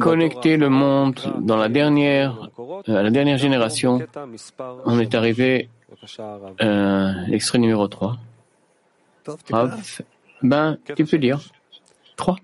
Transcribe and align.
Connecter 0.00 0.56
le 0.56 0.68
monde 0.68 1.20
dans 1.40 1.56
la 1.56 1.68
dernière, 1.68 2.48
euh, 2.88 3.02
la 3.02 3.10
dernière 3.10 3.38
génération, 3.38 4.00
on 4.84 4.98
est 4.98 5.14
arrivé 5.14 5.68
euh, 6.62 7.12
l'extrait 7.28 7.58
numéro 7.58 7.88
3. 7.88 8.16
ben, 10.42 10.78
tu 10.96 11.04
peux 11.04 11.18
dire 11.18 11.40
3. 12.16 12.36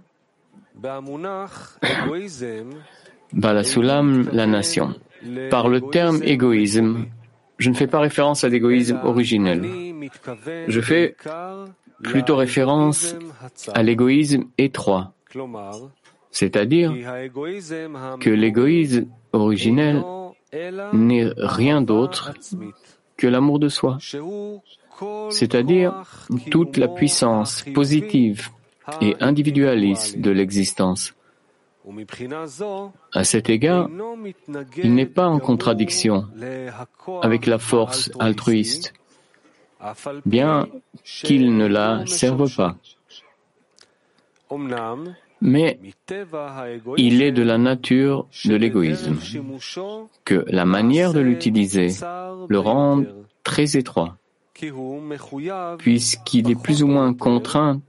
Balasulam, 3.32 4.28
la 4.32 4.46
nation. 4.46 4.94
Par 5.50 5.68
le 5.68 5.80
terme 5.80 6.22
égoïsme, 6.22 7.06
je 7.58 7.70
ne 7.70 7.74
fais 7.74 7.86
pas 7.86 8.00
référence 8.00 8.44
à 8.44 8.48
l'égoïsme 8.48 9.00
originel. 9.02 9.62
Je 10.68 10.80
fais 10.80 11.16
plutôt 12.02 12.36
référence 12.36 13.16
à 13.74 13.82
l'égoïsme 13.82 14.44
étroit, 14.56 15.12
c'est-à-dire 16.30 16.92
que 18.20 18.30
l'égoïsme 18.30 19.06
originel 19.32 20.04
n'est 20.92 21.30
rien 21.36 21.82
d'autre 21.82 22.32
que 23.16 23.26
l'amour 23.26 23.58
de 23.58 23.68
soi, 23.68 23.98
c'est-à-dire 25.30 26.04
toute 26.50 26.76
la 26.76 26.88
puissance 26.88 27.64
positive 27.74 28.48
et 29.00 29.16
individualiste 29.20 30.20
de 30.20 30.30
l'existence. 30.30 31.14
À 33.12 33.24
cet 33.24 33.48
égard, 33.48 33.88
il 34.76 34.94
n'est 34.94 35.06
pas 35.06 35.26
en 35.26 35.38
contradiction 35.38 36.26
avec 37.22 37.46
la 37.46 37.58
force 37.58 38.10
altruiste, 38.18 38.92
bien 40.24 40.68
qu'il 41.04 41.56
ne 41.56 41.66
la 41.66 42.04
serve 42.06 42.54
pas. 42.54 42.76
Mais 45.40 45.78
il 46.96 47.22
est 47.22 47.32
de 47.32 47.42
la 47.42 47.58
nature 47.58 48.26
de 48.44 48.54
l'égoïsme 48.56 49.18
que 50.24 50.44
la 50.48 50.64
manière 50.64 51.12
de 51.12 51.20
l'utiliser 51.20 51.90
le 52.48 52.58
rend 52.58 53.04
très 53.44 53.76
étroit, 53.76 54.16
puisqu'il 55.78 56.50
est 56.50 56.60
plus 56.60 56.82
ou 56.82 56.88
moins 56.88 57.14
contraint 57.14 57.80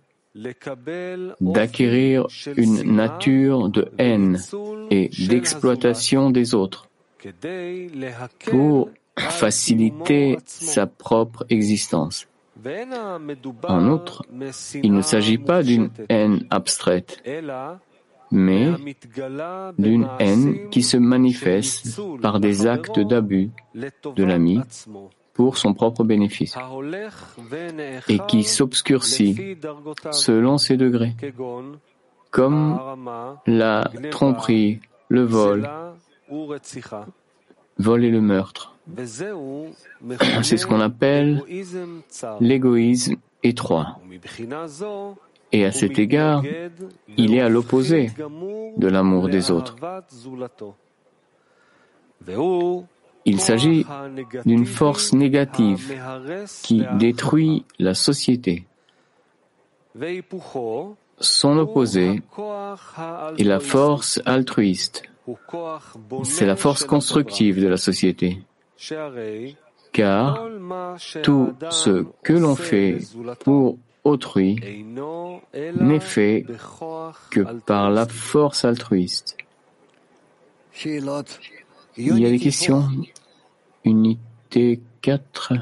d'acquérir 1.42 2.28
une 2.56 2.96
nature 2.96 3.70
de 3.70 3.92
haine 3.98 4.40
et 4.92 5.10
d'exploitation 5.28 6.30
des 6.30 6.54
autres 6.54 6.88
pour 8.46 8.90
faciliter 9.20 10.38
sa 10.46 10.88
propre 10.88 11.46
existence. 11.50 12.28
En 13.68 13.88
outre, 13.88 14.24
il 14.84 14.94
ne 14.94 15.02
s'agit 15.02 15.38
pas 15.38 15.64
d'une 15.64 15.90
haine 16.10 16.46
abstraite, 16.50 17.24
mais 18.32 18.72
d'une 19.78 20.08
haine 20.20 20.70
qui 20.70 20.84
se 20.84 20.98
manifeste 20.98 22.00
par 22.22 22.40
des 22.40 22.68
actes 22.68 23.00
d'abus 23.00 23.50
de 23.76 24.24
l'ami 24.24 24.60
pour 25.34 25.58
son 25.58 25.74
propre 25.74 26.04
bénéfice 26.04 26.58
et 28.10 28.20
qui 28.28 28.44
s'obscurcit 28.44 29.58
selon 30.12 30.58
ses 30.58 30.76
degrés, 30.76 31.16
comme 32.30 32.78
la 33.48 33.90
tromperie, 34.12 34.82
le 35.08 35.24
vol, 35.24 35.70
vol 37.80 38.04
et 38.04 38.12
le 38.12 38.22
meurtre. 38.22 38.76
C'est 40.44 40.58
ce 40.58 40.66
qu'on 40.68 40.82
appelle 40.82 41.42
l'égoïsme 42.40 43.16
étroit. 43.44 44.00
Et 45.52 45.66
à 45.66 45.72
cet 45.72 45.98
égard, 45.98 46.44
il 47.18 47.34
est 47.34 47.42
à 47.42 47.50
l'opposé 47.50 48.12
de 48.78 48.88
l'amour 48.88 49.30
des 49.30 49.50
autres. 49.50 49.76
Il 53.26 53.40
s'agit 53.40 53.86
d'une 54.46 54.66
force 54.66 55.14
négative 55.14 55.94
qui 56.64 56.84
détruit 56.98 57.66
la 57.80 57.94
société. 57.94 58.66
Son 61.20 61.58
opposé 61.58 62.22
est 63.38 63.44
la 63.44 63.60
force 63.60 64.22
altruiste. 64.26 65.04
C'est 66.24 66.46
la 66.46 66.56
force 66.56 66.84
constructive 66.86 67.62
de 67.62 67.68
la 67.68 67.78
société. 67.78 68.42
Car 69.92 70.48
tout 71.24 71.54
ce 71.70 72.06
que 72.24 72.34
l'on 72.34 72.56
fait 72.56 73.00
pour 73.44 73.78
autrui 74.04 74.86
n'est 75.54 76.00
fait 76.00 76.46
que 77.30 77.42
par 77.62 77.90
la 77.90 78.06
force 78.08 78.66
altruiste. 78.66 79.38
Il 80.86 82.20
y 82.20 82.26
a 82.26 82.30
des 82.30 82.40
questions? 82.40 82.88
Unité 83.84 84.80
4. 85.02 85.54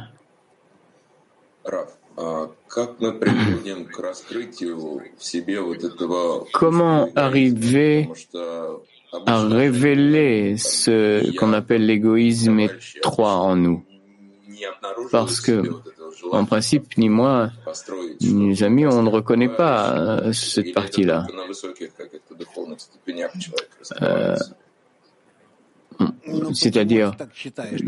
Comment 6.53 7.09
arriver 7.15 8.09
à 9.25 9.43
révéler 9.43 10.57
ce 10.57 11.35
qu'on 11.37 11.53
appelle 11.53 11.85
l'égoïsme 11.85 12.59
étroit 12.59 13.35
en 13.35 13.55
nous. 13.55 13.83
Parce 15.11 15.39
que, 15.39 15.63
en 16.31 16.45
principe, 16.45 16.97
ni 16.97 17.09
moi, 17.09 17.51
ni 18.21 18.49
les 18.49 18.63
amis, 18.63 18.85
on 18.85 19.03
ne 19.03 19.09
reconnaît 19.09 19.55
pas 19.55 19.97
euh, 19.97 20.33
cette 20.33 20.73
partie-là. 20.73 21.27
Euh, 24.01 24.35
c'est-à-dire 26.53 27.13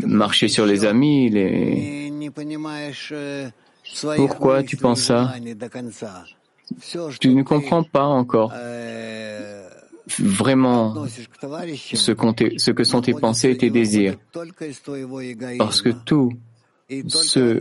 marcher 0.06 0.48
sur 0.48 0.66
les 0.66 0.84
amis, 0.84 1.30
les... 1.30 2.10
Pourquoi 4.16 4.62
tu 4.62 4.76
penses 4.76 5.02
ça? 5.02 5.34
Tu 7.20 7.34
ne 7.34 7.42
comprends 7.42 7.82
pas 7.82 8.04
encore 8.04 8.52
vraiment 10.18 11.06
ce, 11.06 12.12
ce 12.56 12.70
que 12.70 12.84
sont 12.84 13.00
tes 13.00 13.14
pensées 13.14 13.50
et 13.50 13.56
tes 13.56 13.70
désirs. 13.70 14.16
Parce 15.58 15.82
que 15.82 15.90
tout 15.90 16.32
ce 16.88 17.60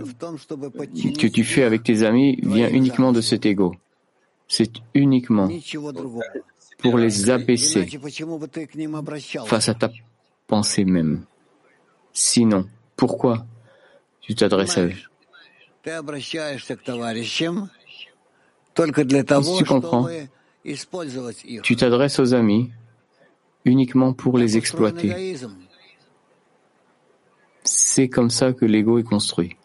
que 1.13 1.27
tu 1.27 1.43
fais 1.43 1.63
avec 1.63 1.83
tes 1.83 2.03
amis 2.03 2.39
vient 2.41 2.69
uniquement 2.69 3.11
de 3.11 3.21
cet 3.21 3.45
ego. 3.45 3.75
C'est 4.47 4.71
uniquement 4.95 5.47
pour 6.79 6.97
les 6.97 7.29
abaisser 7.29 7.87
face 9.45 9.69
à 9.69 9.75
ta 9.75 9.91
pensée 10.47 10.85
même. 10.85 11.25
Sinon, 12.13 12.65
pourquoi 12.95 13.45
tu 14.21 14.33
t'adresses 14.33 14.77
à 14.77 14.85
eux 14.85 14.93
tu 19.57 19.65
comprends, 19.65 20.07
tu 21.63 21.75
t'adresses 21.75 22.19
aux 22.19 22.33
amis 22.33 22.69
uniquement 23.65 24.13
pour 24.13 24.37
les 24.37 24.57
exploiter. 24.57 25.35
C'est 27.63 28.09
comme 28.09 28.29
ça 28.29 28.53
que 28.53 28.65
l'ego 28.65 28.99
est 28.99 29.03
construit. 29.03 29.55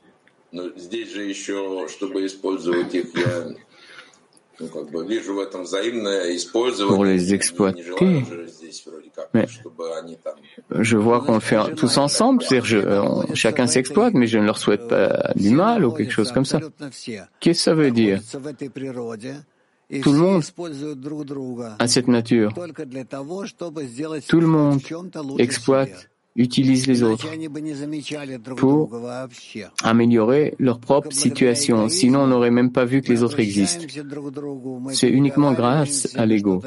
Pour 6.87 7.05
les 7.05 7.34
exploiter, 7.34 7.82
mais 9.32 9.47
je 10.78 10.97
vois 10.97 11.21
qu'on 11.22 11.34
le 11.34 11.41
fait 11.41 11.75
tous 11.75 11.99
ensemble, 11.99 12.41
c'est-à-dire 12.43 13.25
chacun 13.34 13.66
s'exploite, 13.66 14.15
mais 14.15 14.28
je 14.28 14.38
ne 14.38 14.44
leur 14.44 14.59
souhaite 14.59 14.87
pas 14.87 15.32
du 15.34 15.50
mal 15.50 15.84
ou 15.84 15.91
quelque 15.91 16.12
chose 16.12 16.31
comme 16.31 16.44
ça. 16.44 16.61
Qu'est-ce 17.41 17.41
que 17.41 17.55
ça 17.55 17.75
veut 17.75 17.91
dire? 17.91 18.21
Tout 20.03 20.12
le 20.12 20.19
monde 20.19 20.43
a 21.79 21.88
cette 21.88 22.09
nature. 22.09 22.53
Tout 24.29 24.41
le 24.41 24.47
monde 24.47 24.81
exploite 25.38 26.09
utilisent 26.37 26.87
les 26.87 27.03
autres 27.03 27.29
pour 28.56 28.91
améliorer 29.82 30.55
leur 30.59 30.81
propre 30.81 31.12
situation. 31.12 31.88
Sinon, 31.88 32.23
on 32.23 32.26
n'aurait 32.26 32.50
même 32.50 32.73
pas 32.73 32.85
vu 32.85 33.03
que 33.03 33.09
les 33.09 33.23
autres 33.23 33.41
existent. 33.41 33.85
C'est 34.91 35.11
uniquement 35.11 35.53
grâce 35.53 36.14
à 36.17 36.26
l'ego 36.26 36.62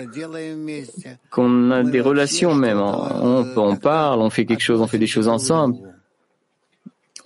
qu'on 1.30 1.72
a 1.72 1.84
des 1.84 2.02
relations 2.02 2.56
même. 2.56 2.80
On, 2.80 3.46
on 3.58 3.76
parle, 3.76 4.22
on 4.22 4.30
fait 4.30 4.46
quelque 4.46 4.64
chose, 4.64 4.80
on 4.80 4.88
fait 4.88 5.00
des 5.00 5.08
choses 5.08 5.28
ensemble. 5.28 5.76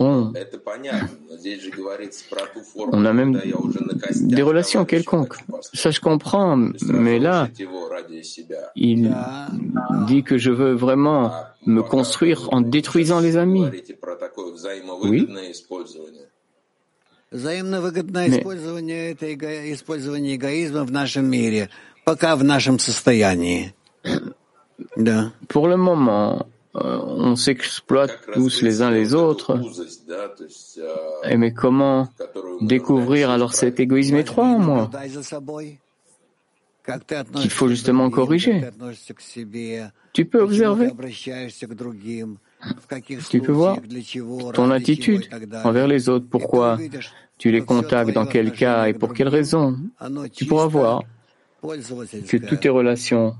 On, 0.01 0.33
on 2.75 3.06
a 3.06 3.13
même 3.13 3.39
des 4.21 4.42
relations 4.42 4.86
quelconques. 4.86 5.36
Ça, 5.74 5.92
je 5.92 6.00
comprends, 6.00 6.57
mais 6.88 7.19
là, 7.19 7.50
il 8.75 9.15
dit 10.07 10.24
que 10.24 10.38
je 10.38 10.51
veux 10.51 10.74
vraiment 10.74 11.31
me 11.65 11.81
construire 11.81 12.50
en 12.51 12.62
détruisant 12.62 13.19
les 13.19 13.38
amis. 13.38 13.65
Oui. 15.03 15.27
Mais 15.30 15.53
Pour 25.47 25.68
le 25.68 25.77
moment, 25.77 26.45
on 26.73 27.35
s'exploite 27.35 28.18
tous 28.33 28.62
les 28.62 28.81
uns 28.81 28.91
les 28.91 29.13
autres. 29.13 29.59
Mais 31.35 31.51
comment 31.53 32.09
découvrir 32.62 33.29
alors 33.29 33.53
cet 33.53 33.79
égoïsme 33.79 34.18
étroit 34.18 34.45
en 34.45 34.59
moi 34.59 34.89
qu'il 37.35 37.50
faut 37.50 37.68
justement 37.68 38.09
corriger 38.09 38.62
Tu 40.13 40.25
peux 40.25 40.41
observer. 40.41 40.91
Tu 43.29 43.41
peux 43.41 43.51
voir 43.51 43.77
ton 44.53 44.71
attitude 44.71 45.27
envers 45.63 45.88
les 45.88 46.09
autres. 46.09 46.25
Pourquoi 46.29 46.77
tu 47.38 47.51
les 47.51 47.62
contactes, 47.62 48.13
dans 48.13 48.25
quel 48.25 48.51
cas 48.51 48.88
et 48.88 48.94
pour 48.94 49.13
quelle 49.13 49.29
raison 49.29 49.77
Tu 50.33 50.45
pourras 50.45 50.68
voir 50.68 51.03
que 51.62 52.38
toutes 52.38 52.59
tes 52.59 52.69
relations 52.69 53.35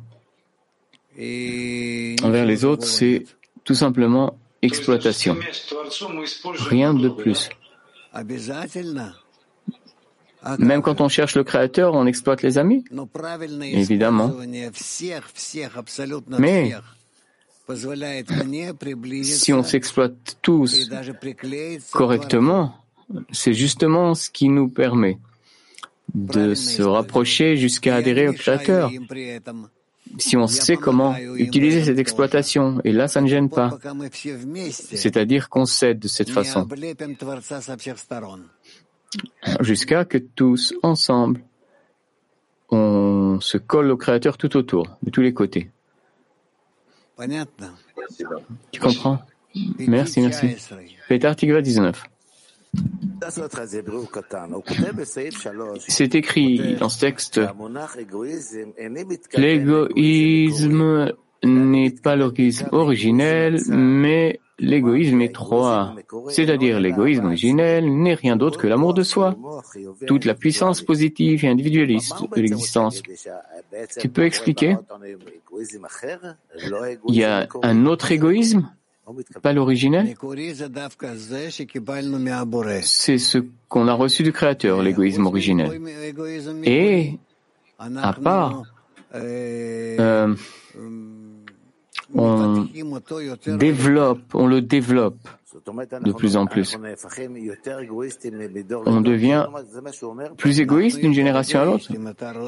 envers 1.18 2.46
les 2.46 2.66
autres, 2.66 2.86
c'est 2.86 3.26
tout 3.64 3.76
simplement 3.76 4.38
exploitation. 4.62 5.38
Rien 6.70 6.94
de 6.94 7.10
plus. 7.10 7.50
Même 10.58 10.82
quand 10.82 11.02
on 11.02 11.10
cherche 11.10 11.36
le 11.36 11.44
Créateur, 11.44 11.94
on 11.94 12.06
exploite 12.06 12.42
les 12.42 12.58
amis 12.58 12.84
Évidemment. 13.62 14.34
Mais 16.40 16.74
si 19.24 19.54
on 19.54 19.64
s'exploite 19.64 20.38
tous 20.42 20.90
correctement, 21.92 22.76
c'est 23.32 23.54
justement 23.54 24.16
ce 24.16 24.30
qui 24.30 24.50
nous 24.50 24.68
permet 24.68 25.20
de 26.14 26.56
se 26.56 26.82
rapprocher 26.82 27.56
jusqu'à 27.56 27.96
adhérer 27.96 28.28
au 28.28 28.34
Créateur 28.34 28.92
si 30.18 30.38
on 30.38 30.48
sait 30.48 30.78
comment 30.78 31.16
utiliser 31.36 31.84
cette 31.84 32.00
exploitation, 32.00 32.82
et 32.84 32.92
là 32.92 33.08
ça 33.08 33.22
ne 33.22 33.28
gêne 33.28 33.50
pas, 33.50 33.78
c'est-à-dire 34.70 35.50
qu'on 35.50 35.66
cède 35.66 36.00
de 36.00 36.08
cette 36.08 36.30
façon, 36.30 36.68
jusqu'à 39.60 40.06
que 40.06 40.18
tous 40.18 40.74
ensemble, 40.84 41.42
on 42.70 43.40
se 43.42 43.58
colle 43.58 43.92
au 43.92 43.98
Créateur 43.98 44.38
tout 44.38 44.56
autour, 44.56 44.98
de 45.04 45.10
tous 45.10 45.22
les 45.22 45.34
côtés. 45.34 45.70
Tu 48.72 48.80
comprends? 48.80 49.20
Merci, 49.80 50.22
merci. 50.22 50.56
Pétar 51.10 51.36
Tigre 51.36 51.62
19. 51.62 52.04
C'est 55.88 56.16
écrit 56.16 56.76
dans 56.80 56.90
ce 56.90 57.00
texte, 57.00 57.42
l'égoïsme 59.38 61.14
n'est 61.44 61.92
pas 61.92 62.16
l'égoïsme 62.16 62.70
originel, 62.72 63.60
mais 63.68 64.40
l'égoïsme 64.58 65.22
étroit. 65.22 65.96
C'est-à-dire 66.30 66.80
l'égoïsme 66.80 67.26
originel 67.26 67.92
n'est 67.96 68.16
rien 68.16 68.36
d'autre 68.36 68.58
que 68.60 68.68
l'amour 68.68 68.94
de 68.94 69.04
soi, 69.04 69.36
toute 70.08 70.26
la 70.26 70.34
puissance 70.34 70.82
positive 70.82 71.46
et 71.46 71.48
individualiste 71.48 72.16
de 72.36 72.42
l'existence. 72.42 73.04
Tu 74.00 74.10
peux 74.10 74.26
expliquer 74.26 74.78
Il 77.08 77.16
y 77.16 77.24
a 77.24 77.48
un 77.62 77.86
autre 77.86 78.12
égoïsme 78.12 78.70
pas 79.42 79.54
l'originel, 79.54 80.16
c'est 82.84 83.18
ce 83.18 83.38
qu'on 83.68 83.88
a 83.88 83.94
reçu 83.94 84.24
du 84.24 84.32
Créateur, 84.32 84.82
l'égoïsme 84.82 85.26
originel. 85.26 85.82
Et, 86.64 87.18
à 87.80 88.14
part, 88.14 88.64
euh, 89.16 90.36
on 92.16 92.68
développe, 93.58 94.22
on 94.34 94.48
le 94.48 94.62
développe 94.62 95.28
de 96.02 96.12
plus 96.14 96.38
en 96.38 96.46
plus. 96.46 96.78
On 98.86 99.02
devient 99.02 99.46
plus 100.38 100.60
égoïste 100.60 101.00
d'une 101.00 101.14
génération 101.14 101.60
à 101.60 101.66
l'autre. 101.66 101.92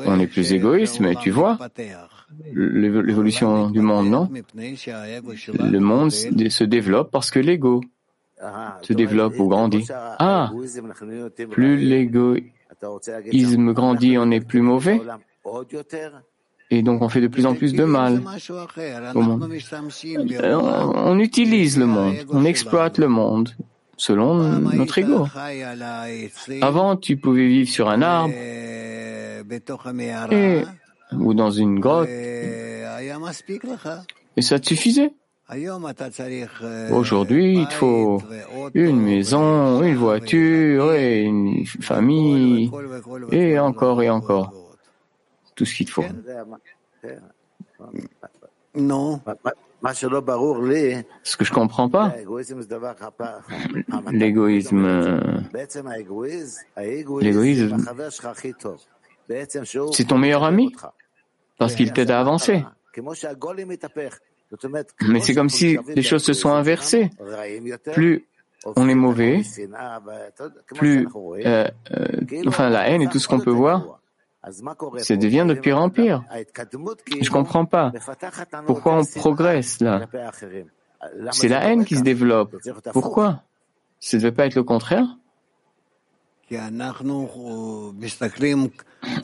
On 0.06 0.19
est 0.19 0.27
plus 0.27 0.54
égoïste, 0.54 1.00
mais 1.00 1.15
tu 1.15 1.30
vois, 1.30 1.57
l'évolution 2.54 3.69
du 3.69 3.81
monde, 3.81 4.10
non? 4.10 4.30
Le 4.56 5.80
monde 5.80 6.12
se 6.12 6.63
développe 6.63 7.12
parce 7.12 7.30
que 7.30 7.39
l'ego 7.39 7.81
se 8.81 8.94
développe 8.94 9.39
ou 9.39 9.48
grandit. 9.48 9.88
Ah, 9.89 10.51
plus 11.51 11.77
l'égoïsme 11.77 13.74
grandit, 13.74 14.18
on 14.18 14.31
est 14.31 14.45
plus 14.45 14.62
mauvais? 14.62 15.01
Et 16.74 16.81
donc 16.81 17.02
on 17.02 17.10
fait 17.10 17.22
de 17.22 17.28
plus 17.28 17.46
en 17.46 17.54
plus 17.54 17.74
de 17.74 17.84
mal 17.84 18.22
au 19.14 19.22
monde. 19.22 19.50
Euh, 20.44 20.60
on 20.96 21.20
utilise 21.20 21.78
le 21.78 21.86
monde, 21.86 22.16
on 22.30 22.46
exploite 22.46 22.98
le 22.98 23.08
monde 23.08 23.50
selon 23.98 24.36
notre 24.80 24.98
ego. 24.98 25.28
Avant, 26.62 26.96
tu 26.96 27.18
pouvais 27.18 27.48
vivre 27.48 27.70
sur 27.70 27.90
un 27.90 28.02
arbre 28.02 28.34
ou 31.14 31.34
dans 31.34 31.52
une 31.52 31.80
grotte 31.80 32.10
et 34.36 34.42
ça 34.42 34.60
te 34.60 34.68
suffisait. 34.68 35.14
Aujourd'hui, 36.92 37.60
il 37.60 37.68
te 37.68 37.74
faut 37.74 38.24
une 38.74 39.00
maison, 39.00 39.84
une 39.84 39.96
voiture 39.96 40.94
et 40.94 41.22
une 41.22 41.66
famille 41.81 42.72
et 43.31 43.60
encore 43.60 44.02
et 44.02 44.10
encore 44.10 44.62
tout 45.56 45.66
ce 45.66 45.76
qu'il 45.76 45.90
faut. 45.90 46.04
Non. 48.76 49.22
Ce 51.24 51.38
que 51.38 51.46
je 51.46 51.52
comprends 51.52 51.90
pas, 51.90 52.16
l'égoïsme, 54.12 55.22
l'égoïsme, 57.20 57.78
c'est 59.92 60.08
ton 60.08 60.18
meilleur 60.18 60.44
ami? 60.44 60.74
parce 61.58 61.76
qu'il 61.76 61.94
t'aide 61.94 62.12
à 62.12 62.20
avancer. 62.20 62.64
Mais 65.08 65.20
c'est 65.20 65.34
comme 65.34 65.50
si 65.50 65.78
les 65.88 66.02
choses 66.02 66.24
se 66.24 66.34
sont 66.34 66.52
inversées. 66.52 67.10
Plus 67.94 68.26
on 68.78 68.88
est 68.88 68.96
mauvais, 68.96 69.42
plus, 70.74 71.06
euh, 71.46 71.68
euh, 71.92 72.48
enfin, 72.48 72.70
la 72.70 72.88
haine 72.88 73.02
et 73.02 73.10
tout 73.10 73.20
ce 73.20 73.28
qu'on 73.28 73.42
peut 73.42 73.52
voir, 73.52 74.00
ça 74.98 75.16
devient 75.16 75.45
de 75.48 75.54
pire 75.54 75.78
en 75.78 75.90
pire. 75.90 76.24
Je 77.22 77.30
comprends 77.30 77.66
pas. 77.66 77.92
Pourquoi 78.66 78.97
on 79.00 79.06
progresse 79.06 79.80
là? 79.80 80.06
C'est 81.31 81.47
la 81.47 81.69
haine 81.69 81.85
qui 81.85 81.95
se 81.95 82.04
développe. 82.04 82.56
Pourquoi? 82.92 83.44
Ça 84.00 84.18
ne 84.18 84.21
devait 84.21 84.33
pas 84.33 84.45
être 84.47 84.56
le 84.56 84.64
contraire? 84.64 85.06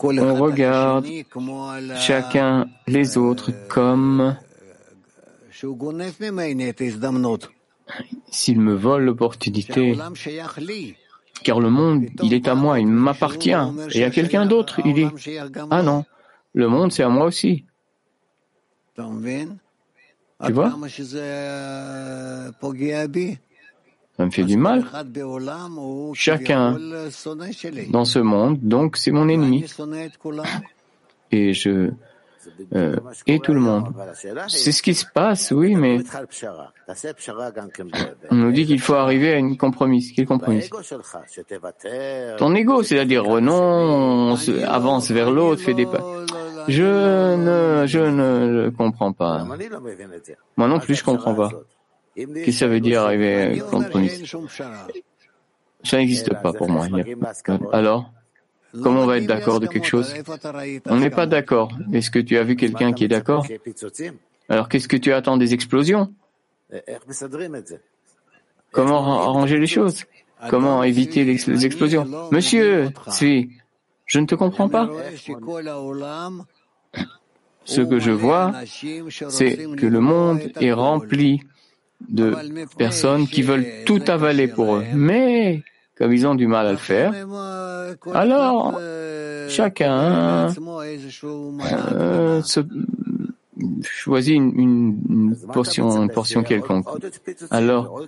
On 0.02 0.36
regarde 0.36 1.06
chacun 1.98 2.68
les 2.88 3.18
autres 3.18 3.52
comme 3.68 4.38
s'ils 8.32 8.62
me 8.62 8.74
volent 8.74 9.06
l'opportunité 9.06 9.98
car 11.44 11.60
le 11.60 11.70
monde, 11.70 12.06
il 12.24 12.34
est 12.34 12.48
à 12.48 12.56
moi, 12.56 12.80
il 12.80 12.88
m'appartient. 12.88 13.56
Et 13.94 14.04
à 14.04 14.10
quelqu'un 14.10 14.46
d'autre, 14.46 14.80
il 14.86 14.94
dit, 14.94 15.08
ah 15.70 15.82
non, 15.82 16.06
le 16.54 16.68
monde, 16.68 16.92
c'est 16.92 17.04
à 17.04 17.10
moi 17.10 17.26
aussi. 17.26 17.66
Tu 20.46 20.54
vois 20.54 20.70
Ça 24.18 24.26
me 24.26 24.32
fait 24.32 24.44
du 24.44 24.58
mal. 24.58 24.86
Chacun 26.14 26.78
dans 27.90 28.06
ce 28.06 28.20
monde, 28.20 28.60
donc 28.62 28.98
c'est 28.98 29.12
mon 29.12 29.30
ennemi. 29.30 29.66
Et 31.32 31.54
je 31.54 31.92
euh, 32.76 32.96
et 33.28 33.40
tout 33.40 33.54
le 33.54 33.60
monde. 33.60 33.94
C'est 34.48 34.72
ce 34.72 34.82
qui 34.82 34.94
se 34.94 35.06
passe, 35.06 35.52
oui, 35.52 35.76
mais 35.76 36.00
on 38.32 38.36
nous 38.36 38.52
dit 38.52 38.66
qu'il 38.66 38.80
faut 38.80 38.96
arriver 38.96 39.34
à 39.34 39.38
une 39.38 39.58
compromis. 39.58 40.12
Quel 40.16 40.26
compromis? 40.26 40.70
Ton 42.38 42.56
ego, 42.56 42.84
c'est-à-dire 42.84 43.26
renonce, 43.26 44.50
avance 44.68 45.12
vers 45.12 45.32
l'autre, 45.32 45.62
fait 45.62 45.74
des 45.74 45.86
pas. 45.86 46.04
Je 46.68 47.36
ne, 47.36 47.88
je 47.88 48.00
ne 48.00 48.70
comprends 48.70 49.14
pas. 49.14 49.46
Moi 50.58 50.68
non 50.68 50.80
plus, 50.80 50.96
je 50.96 51.04
comprends 51.04 51.36
pas. 51.36 51.50
Qu'est-ce 52.16 52.46
que 52.46 52.52
ça 52.52 52.68
veut 52.68 52.80
dire 52.82 53.04
arriver 53.04 53.36
à 53.36 53.46
une 53.54 53.62
compromis? 53.62 54.12
Ça 55.84 55.98
n'existe 55.98 56.34
pas 56.42 56.54
pour 56.54 56.70
moi. 56.70 56.86
Alors? 57.72 58.12
Comment 58.84 59.02
on 59.02 59.06
va 59.06 59.18
être 59.18 59.26
d'accord 59.26 59.60
de 59.60 59.68
quelque 59.68 59.88
chose? 59.88 60.14
On 60.86 60.98
n'est 60.98 61.10
pas 61.10 61.26
d'accord. 61.26 61.72
Est-ce 61.92 62.12
que 62.12 62.20
tu 62.20 62.38
as 62.38 62.44
vu 62.44 62.56
quelqu'un 62.56 62.94
qui 62.94 63.06
est 63.06 63.08
d'accord? 63.08 63.46
Alors 64.48 64.70
qu'est-ce 64.70 64.88
que 64.88 64.98
tu 64.98 65.14
attends 65.14 65.38
des 65.38 65.54
explosions? 65.54 66.14
Comment 68.72 69.22
arranger 69.22 69.58
les 69.58 69.68
choses? 69.68 70.06
Comment 70.50 70.84
éviter 70.84 71.26
les, 71.26 71.66
explosions? 71.66 72.08
Monsieur, 72.32 72.90
si, 73.08 73.52
je 74.06 74.20
ne 74.20 74.26
te 74.26 74.36
comprends 74.36 74.70
pas. 74.70 74.90
Ce 77.66 77.82
que 77.82 78.00
je 78.00 78.12
vois, 78.12 78.54
c'est 79.30 79.58
que 79.76 79.86
le 79.86 80.00
monde 80.00 80.52
est 80.60 80.72
rempli 80.72 81.42
de 82.08 82.36
personnes 82.78 83.28
qui 83.28 83.42
veulent 83.42 83.84
tout 83.86 84.02
avaler 84.08 84.48
pour 84.48 84.78
eux. 84.78 84.86
Mais, 84.94 85.64
comme 86.00 86.14
ils 86.14 86.26
ont 86.26 86.36
du 86.36 86.48
mal 86.48 86.66
à 86.66 86.72
le 86.72 86.78
faire, 86.78 87.14
alors 88.14 88.80
chacun 89.50 90.50
euh, 91.94 92.42
se 92.42 92.62
choisit 93.82 94.36
une, 94.36 95.36
portion, 95.54 96.02
une 96.02 96.10
portion 96.10 96.44
quelconque. 96.44 96.88
Alors, 97.52 98.02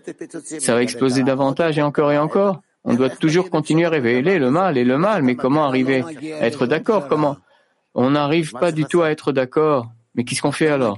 ça 0.60 0.74
va 0.74 0.82
exploser 0.82 1.24
davantage 1.24 1.78
et 1.78 1.82
encore 1.82 2.12
et 2.12 2.18
encore. 2.18 2.62
On 2.84 2.96
doit 2.96 3.10
toujours 3.10 3.50
continuer 3.50 3.86
à 3.86 3.90
révéler 3.90 4.40
le 4.40 4.50
mal 4.50 4.78
et 4.78 4.84
le 4.84 4.98
mal, 4.98 5.22
mais 5.22 5.36
comment 5.36 5.66
arriver 5.66 6.04
à 6.40 6.48
être 6.48 6.66
d'accord? 6.66 7.08
Comment 7.08 7.38
On 7.94 8.12
n'arrive 8.12 8.54
pas 8.54 8.72
du 8.72 8.86
tout 8.86 9.02
à 9.02 9.12
être 9.12 9.32
d'accord? 9.32 9.92
Mais 10.16 10.24
qu'est-ce 10.24 10.42
qu'on 10.42 10.52
fait 10.52 10.70
alors? 10.70 10.98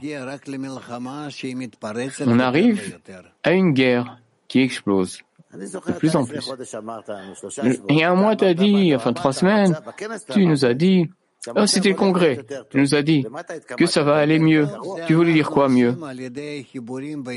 On 2.26 2.40
arrive 2.40 3.00
à 3.44 3.52
une 3.52 3.72
guerre 3.74 4.18
qui 4.48 4.62
explose 4.62 5.20
de 5.54 5.92
plus 5.94 6.16
en 6.16 6.26
plus. 6.26 6.52
Il 7.90 7.98
y 7.98 8.04
a 8.04 8.12
un 8.12 8.16
mois, 8.16 8.36
tu 8.36 8.46
as 8.46 8.54
dit, 8.54 8.96
enfin 8.96 9.14
trois 9.14 9.34
semaines, 9.34 9.76
tu 10.32 10.46
nous 10.46 10.66
as 10.66 10.74
dit, 10.74 11.10
oh, 11.56 11.66
c'était 11.66 11.90
le 11.90 11.96
congrès, 11.96 12.40
tu 12.70 12.78
nous 12.78 12.96
as 12.96 13.02
dit 13.02 13.26
que 13.78 13.86
ça 13.86 14.04
va 14.04 14.16
aller 14.16 14.40
mieux. 14.40 14.68
Tu 15.08 15.14
voulais 15.14 15.34
dire 15.34 15.50
quoi 15.50 15.70
mieux 15.70 15.96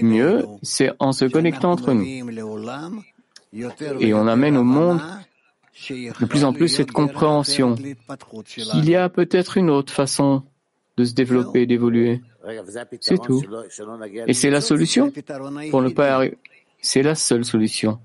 Mieux, 0.03 0.45
c'est 0.63 0.93
en 0.99 1.13
se 1.13 1.25
connectant 1.25 1.73
entre 1.73 1.93
nous. 1.93 2.05
Et 4.01 4.15
on 4.15 4.27
amène 4.27 4.57
au 4.57 4.65
monde 4.65 5.01
de 5.91 6.25
plus 6.27 6.45
en 6.45 6.53
plus 6.53 6.69
cette 6.69 6.93
compréhension 6.93 7.75
qu'il 7.75 8.89
y 8.89 8.97
a 8.97 9.09
peut-être 9.09 9.57
une 9.57 9.71
autre 9.71 9.93
façon 9.93 10.43
de 10.97 11.05
se 11.05 11.13
développer, 11.13 11.67
d'évoluer. 11.67 12.23
C'est 13.01 13.21
tout. 13.21 13.43
Et 14.27 14.33
c'est 14.33 14.51
la 14.51 14.61
solution 14.61 15.13
pour 15.71 15.83
ne 15.83 15.91
pas 15.91 16.15
arriver. 16.15 16.39
C'est 16.81 17.03
la 17.03 17.15
seule 17.15 17.45
solution. 17.45 17.99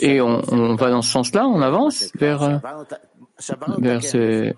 Et 0.00 0.20
on, 0.20 0.42
on, 0.50 0.74
va 0.76 0.90
dans 0.90 1.02
ce 1.02 1.10
sens-là, 1.10 1.46
on 1.46 1.60
avance 1.60 2.10
vers, 2.14 2.60
vers 3.78 4.02
ce... 4.02 4.52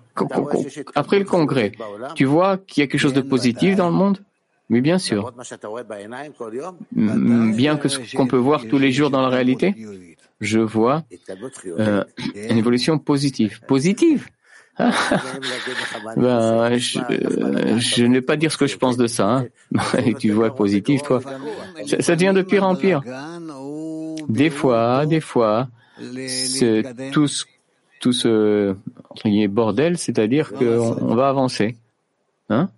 Après 0.95 1.19
le 1.19 1.25
congrès, 1.25 1.71
tu 2.15 2.25
vois 2.25 2.57
qu'il 2.57 2.81
y 2.81 2.83
a 2.83 2.87
quelque 2.87 2.99
chose 2.99 3.13
de 3.13 3.21
positif 3.21 3.75
dans 3.75 3.89
le 3.89 3.95
monde? 3.95 4.19
Oui, 4.69 4.81
bien 4.81 4.97
sûr. 4.97 5.31
Bien 6.91 7.77
que 7.77 7.87
ce 7.87 8.15
qu'on 8.15 8.27
peut 8.27 8.37
voir 8.37 8.65
tous 8.67 8.77
les 8.77 8.91
jours 8.91 9.09
dans 9.09 9.21
la 9.21 9.29
réalité, 9.29 9.75
je 10.41 10.59
vois 10.59 11.03
euh, 11.79 12.03
une 12.35 12.57
évolution 12.57 12.99
positive. 12.99 13.61
Positive 13.67 14.27
ben, 16.17 16.77
je, 16.77 16.99
je, 17.77 18.05
ne 18.05 18.13
vais 18.13 18.21
pas 18.21 18.35
dire 18.35 18.51
ce 18.51 18.57
que 18.57 18.67
je 18.67 18.77
pense 18.77 18.95
de 18.95 19.07
ça. 19.07 19.27
Hein. 19.27 19.47
tu 20.19 20.31
vois 20.31 20.53
positif, 20.53 21.01
toi. 21.01 21.19
Ça, 21.99 22.15
devient 22.15 22.33
de 22.35 22.43
pire 22.43 22.63
en 22.63 22.75
pire. 22.75 23.01
Des 24.29 24.51
fois, 24.51 25.05
des 25.05 25.19
fois, 25.19 25.67
c'est 26.27 26.83
tout 27.11 27.27
ce, 27.27 27.45
tout 27.99 28.13
ce 28.13 28.75
bordel, 29.47 29.97
c'est-à-dire 29.97 30.53
qu'on 30.53 30.97
on 31.01 31.15
va 31.15 31.29
avancer. 31.29 31.75
Hein? 32.49 32.69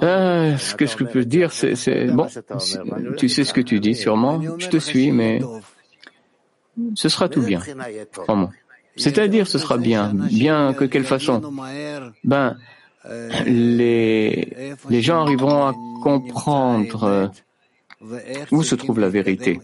Ah, 0.00 0.56
ce 0.58 0.74
que 0.76 0.86
je 0.86 0.96
peux 0.96 1.24
dire, 1.24 1.52
c'est 1.52 2.06
bon. 2.06 2.26
Tu 3.16 3.28
sais 3.28 3.44
ce 3.44 3.52
que 3.52 3.60
tu 3.60 3.80
dis, 3.80 3.94
sûrement. 3.94 4.40
Je 4.58 4.68
te 4.68 4.76
suis, 4.76 5.10
mais 5.10 5.40
ce 6.94 7.08
sera 7.08 7.28
tout 7.28 7.42
bien. 7.42 7.60
C'est-à-dire, 8.96 9.46
ce 9.46 9.58
sera 9.58 9.78
bien. 9.78 10.12
Bien 10.14 10.74
que 10.74 10.84
quelle 10.84 11.04
façon 11.04 11.42
Ben, 12.24 12.56
les, 13.46 14.74
les 14.88 15.02
gens 15.02 15.22
arriveront 15.22 15.66
à 15.66 15.74
comprendre 16.02 17.30
où 18.50 18.62
se 18.62 18.74
trouve 18.74 19.00
la 19.00 19.08
vérité 19.08 19.60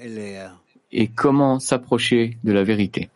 et 0.93 1.09
comment 1.09 1.59
s'approcher 1.59 2.37
de 2.45 2.53
la 2.53 2.65
vérité. 2.65 3.11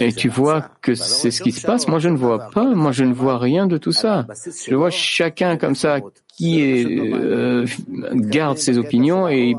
Et 0.00 0.12
tu 0.12 0.28
vois 0.28 0.70
que 0.80 0.94
c'est 0.94 1.30
ce 1.30 1.42
qui 1.42 1.52
se 1.52 1.66
passe. 1.66 1.88
Moi, 1.88 1.98
je 1.98 2.08
ne 2.08 2.16
vois 2.16 2.50
pas. 2.50 2.64
Moi, 2.74 2.92
je 2.92 3.04
ne 3.04 3.14
vois 3.14 3.38
rien 3.38 3.66
de 3.66 3.76
tout 3.76 3.92
ça. 3.92 4.26
Je 4.66 4.74
vois 4.74 4.90
chacun 4.90 5.56
comme 5.56 5.74
ça 5.74 6.00
qui 6.36 7.12
euh, 7.12 7.64
garde 8.12 8.58
ses 8.58 8.78
opinions 8.78 9.28
et, 9.28 9.54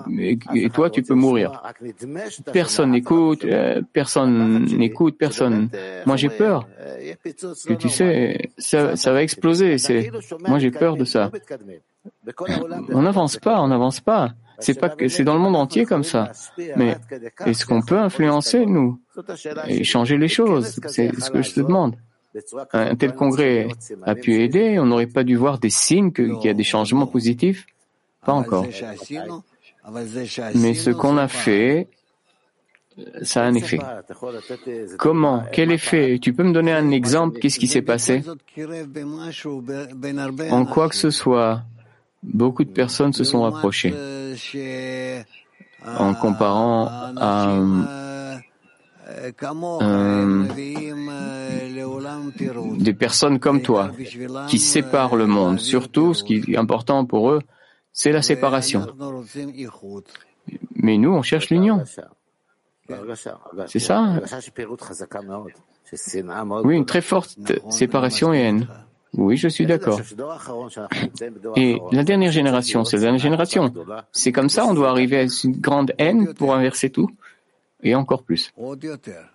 et, 0.54 0.70
toi, 0.70 0.90
tu 0.90 1.04
peux 1.04 1.14
mourir. 1.14 1.62
Personne 2.52 2.92
n'écoute, 2.92 3.46
euh, 3.46 3.82
personne 3.94 4.66
n'écoute, 4.66 5.18
personne. 5.18 5.70
Moi, 6.06 6.18
j'ai 6.18 6.30
peur. 6.30 6.68
Que 7.68 7.74
tu 7.74 7.90
sais, 7.90 8.50
ça, 8.58 8.96
ça 8.96 9.14
va 9.14 9.24
exploser. 9.24 9.78
C'est, 9.78 10.12
moi, 10.48 10.60
j'ai 10.60 10.72
peur 10.72 10.98
de 10.98 11.06
ça. 11.06 11.32
On 12.90 13.02
n'avance 13.02 13.38
pas, 13.38 13.62
on 13.62 13.68
n'avance 13.68 14.02
pas. 14.02 14.34
C'est 14.60 14.80
pas 14.80 14.90
que 14.90 15.08
c'est 15.08 15.24
dans 15.24 15.34
le 15.34 15.40
monde 15.40 15.56
entier 15.56 15.86
comme 15.86 16.04
ça. 16.04 16.32
Mais 16.76 16.98
est-ce 17.46 17.66
qu'on 17.66 17.82
peut 17.82 17.98
influencer 17.98 18.66
nous 18.66 19.00
et 19.68 19.84
changer 19.84 20.18
les 20.18 20.28
choses? 20.28 20.80
C'est 20.88 21.14
ce 21.20 21.30
que 21.30 21.42
je 21.42 21.54
te 21.54 21.60
demande. 21.62 21.96
Un 22.74 22.96
tel 22.96 23.14
congrès 23.16 23.68
a 24.04 24.16
pu 24.16 24.42
aider. 24.42 24.78
On 24.80 24.86
n'aurait 24.86 25.08
pas 25.08 25.24
dû 25.24 25.36
voir 25.36 25.58
des 25.60 25.70
signes 25.70 26.12
qu'il 26.12 26.38
y 26.44 26.50
a 26.50 26.54
des 26.54 26.64
changements 26.64 27.08
positifs? 27.08 27.66
Pas 28.26 28.34
encore. 28.34 28.66
Mais 30.56 30.74
ce 30.74 30.90
qu'on 30.90 31.18
a 31.18 31.28
fait, 31.28 31.88
ça 33.22 33.44
a 33.44 33.46
un 33.46 33.54
effet. 33.54 33.80
Comment? 34.98 35.44
Quel 35.52 35.72
effet? 35.72 36.18
Tu 36.20 36.34
peux 36.34 36.44
me 36.44 36.52
donner 36.52 36.74
un 36.74 36.92
exemple? 36.92 37.40
Qu'est-ce 37.40 37.60
qui 37.60 37.68
s'est 37.68 37.82
passé? 37.84 38.24
En 40.52 40.66
quoi 40.66 40.90
que 40.90 40.96
ce 40.96 41.12
soit, 41.12 41.62
beaucoup 42.34 42.64
de 42.64 42.72
personnes 42.72 43.14
se 43.14 43.24
sont 43.24 43.42
rapprochées 43.42 43.94
en 45.86 46.14
comparant 46.14 46.88
à 47.18 47.50
euh, 47.52 48.36
des 52.78 52.94
personnes 52.94 53.40
comme 53.40 53.62
toi 53.62 53.92
qui 54.48 54.60
séparent 54.60 55.16
le 55.16 55.28
monde. 55.28 55.60
Surtout, 55.60 56.14
ce 56.14 56.24
qui 56.24 56.44
est 56.48 56.58
important 56.58 57.06
pour 57.06 57.32
eux, 57.32 57.42
c'est 57.94 58.12
la 58.12 58.22
séparation. 58.22 58.86
Mais 60.76 60.98
nous, 60.98 61.12
on 61.12 61.22
cherche 61.22 61.50
l'union. 61.50 61.84
C'est 63.68 63.80
ça 63.80 64.22
Oui, 66.64 66.76
une 66.76 66.86
très 66.86 67.02
forte 67.02 67.38
séparation 67.70 68.34
et 68.34 68.40
haine. 68.40 68.68
Oui, 69.18 69.38
je 69.38 69.48
suis 69.48 69.66
d'accord. 69.66 70.00
Et 71.56 71.80
la 71.92 72.04
dernière 72.04 72.32
génération, 72.32 72.84
c'est 72.84 72.98
la 72.98 73.04
dernière 73.04 73.22
génération. 73.22 73.74
C'est 74.12 74.32
comme 74.32 74.50
ça, 74.50 74.66
on 74.66 74.74
doit 74.74 74.90
arriver 74.90 75.20
à 75.20 75.24
une 75.24 75.60
grande 75.60 75.94
haine 75.98 76.34
pour 76.34 76.54
inverser 76.54 76.90
tout. 76.90 77.10
Et 77.84 77.96
encore 77.96 78.24
plus. 78.24 78.54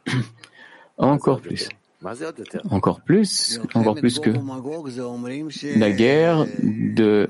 encore 0.99 1.40
plus. 1.40 1.68
Encore 2.70 3.00
plus, 3.02 3.60
encore 3.75 3.94
plus 3.94 4.18
que 4.20 4.30
la 5.78 5.90
guerre 5.90 6.46
de 6.62 7.28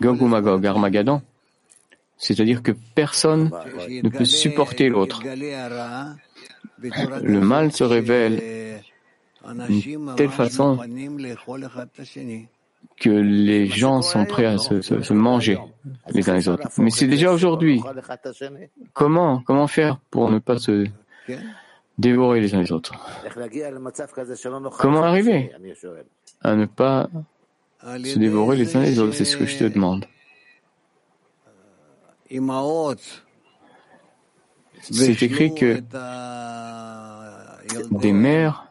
Gog 0.00 0.22
ou 0.22 0.28
Magog, 0.28 0.64
Armageddon. 0.64 1.22
C'est-à-dire 2.16 2.62
que 2.62 2.72
personne 2.94 3.50
ne 3.88 4.08
peut 4.08 4.24
supporter 4.24 4.88
l'autre. 4.88 5.22
Le 7.22 7.40
mal 7.40 7.72
se 7.72 7.82
révèle 7.82 8.75
d'une 9.68 10.14
telle 10.16 10.30
façon 10.30 10.78
que 12.98 13.10
les 13.10 13.66
gens 13.66 14.02
sont 14.02 14.24
prêts 14.24 14.46
à 14.46 14.58
se, 14.58 15.12
manger 15.12 15.58
les 16.10 16.30
uns 16.30 16.34
les 16.34 16.48
autres. 16.48 16.68
Mais 16.78 16.90
c'est 16.90 17.06
déjà 17.06 17.32
aujourd'hui. 17.32 17.82
Comment, 18.92 19.40
comment 19.40 19.66
faire 19.66 19.98
pour 20.10 20.30
ne 20.30 20.38
pas 20.38 20.58
se 20.58 20.86
dévorer 21.98 22.40
les 22.40 22.54
uns 22.54 22.62
les 22.62 22.72
autres? 22.72 22.94
Comment 24.78 25.02
arriver 25.02 25.52
à 26.42 26.54
ne 26.54 26.66
pas 26.66 27.08
se 27.86 28.18
dévorer 28.18 28.56
les 28.56 28.76
uns 28.76 28.82
les 28.82 28.98
autres? 28.98 29.14
C'est 29.14 29.24
ce 29.24 29.36
que 29.36 29.46
je 29.46 29.58
te 29.58 29.64
demande. 29.64 30.06
C'est 34.80 35.22
écrit 35.22 35.54
que 35.54 35.82
des 37.90 38.12
mères 38.12 38.62
euh, 38.62 38.65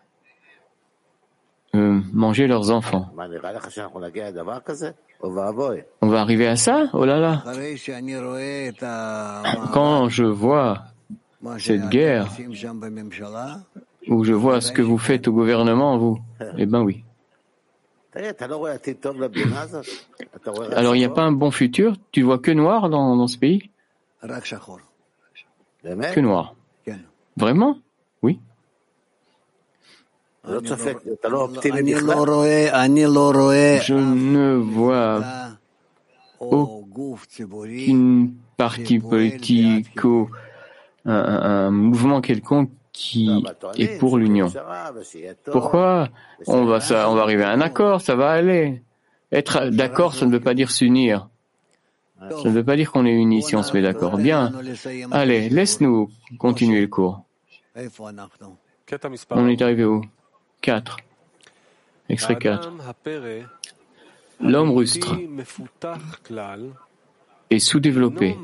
manger 2.13 2.47
leurs 2.47 2.71
enfants. 2.71 3.09
On 6.01 6.07
va 6.07 6.21
arriver 6.21 6.47
à 6.47 6.55
ça? 6.55 6.89
Oh 6.93 7.05
là 7.05 7.19
là. 7.19 7.43
Quand 9.73 10.09
je 10.09 10.23
vois 10.23 10.83
cette 11.57 11.89
guerre, 11.89 12.27
où 14.07 14.23
je 14.23 14.33
vois 14.33 14.61
ce 14.61 14.71
que 14.71 14.81
vous 14.81 14.97
faites 14.97 15.27
au 15.27 15.33
gouvernement, 15.33 15.97
vous, 15.97 16.19
eh 16.57 16.65
ben 16.65 16.81
oui. 16.81 17.03
Alors 20.71 20.95
il 20.95 20.99
n'y 20.99 21.05
a 21.05 21.09
pas 21.09 21.23
un 21.23 21.31
bon 21.33 21.51
futur? 21.51 21.95
Tu 22.11 22.21
vois 22.21 22.39
que 22.39 22.51
noir 22.51 22.89
dans, 22.89 23.15
dans 23.17 23.27
ce 23.27 23.37
pays? 23.37 23.69
Que 26.13 26.19
noir. 26.21 26.55
Vraiment? 27.37 27.77
Oui. 28.21 28.39
Je 33.81 33.93
ne 33.93 34.55
vois 34.55 35.23
aucune 36.39 38.33
partie 38.57 38.99
politique 38.99 40.03
ou 40.03 40.29
un, 41.05 41.71
mouvement 41.71 42.21
quelconque 42.21 42.69
qui 42.91 43.29
est 43.77 43.99
pour 43.99 44.17
l'union. 44.17 44.51
Pourquoi 45.51 46.09
on 46.47 46.65
va, 46.65 46.79
ça, 46.79 47.09
on 47.09 47.15
va 47.15 47.23
arriver 47.23 47.43
à 47.43 47.49
un 47.49 47.61
accord, 47.61 48.01
ça 48.01 48.15
va 48.15 48.31
aller. 48.31 48.81
Être 49.31 49.67
d'accord, 49.69 50.13
ça 50.13 50.25
ne 50.25 50.31
veut 50.31 50.39
pas 50.39 50.53
dire 50.53 50.71
s'unir. 50.71 51.27
Ça 52.19 52.49
ne 52.49 52.53
veut 52.53 52.63
pas 52.63 52.75
dire 52.75 52.91
qu'on 52.91 53.05
est 53.05 53.13
unis 53.13 53.43
si 53.43 53.55
on 53.55 53.63
se 53.63 53.73
met 53.73 53.81
d'accord. 53.81 54.17
Bien. 54.17 54.53
Allez, 55.11 55.49
laisse-nous 55.49 56.09
continuer 56.39 56.81
le 56.81 56.87
cours. 56.87 57.23
On 59.31 59.47
est 59.47 59.61
arrivé 59.61 59.83
où? 59.83 60.01
4. 60.61 60.97
Extrait 62.09 62.37
4. 62.37 62.71
L'homme 64.41 64.71
rustre 64.71 65.15
est 67.49 67.59
sous-développé, 67.59 68.37